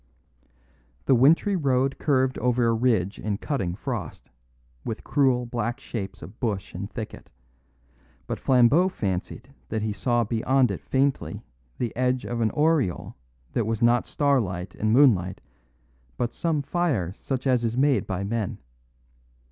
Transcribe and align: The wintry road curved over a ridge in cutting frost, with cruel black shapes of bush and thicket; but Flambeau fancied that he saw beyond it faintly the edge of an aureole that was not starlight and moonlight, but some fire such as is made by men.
The 1.05 1.13
wintry 1.13 1.55
road 1.55 1.99
curved 1.99 2.39
over 2.39 2.65
a 2.65 2.73
ridge 2.73 3.19
in 3.19 3.37
cutting 3.37 3.75
frost, 3.75 4.31
with 4.83 5.03
cruel 5.03 5.45
black 5.45 5.79
shapes 5.79 6.23
of 6.23 6.39
bush 6.39 6.73
and 6.73 6.89
thicket; 6.89 7.29
but 8.25 8.39
Flambeau 8.39 8.89
fancied 8.89 9.53
that 9.69 9.83
he 9.83 9.93
saw 9.93 10.23
beyond 10.23 10.71
it 10.71 10.81
faintly 10.81 11.43
the 11.77 11.95
edge 11.95 12.25
of 12.25 12.41
an 12.41 12.49
aureole 12.49 13.13
that 13.53 13.67
was 13.67 13.83
not 13.83 14.07
starlight 14.07 14.73
and 14.73 14.91
moonlight, 14.91 15.39
but 16.17 16.33
some 16.33 16.63
fire 16.63 17.11
such 17.13 17.45
as 17.45 17.63
is 17.63 17.77
made 17.77 18.07
by 18.07 18.23
men. 18.23 18.57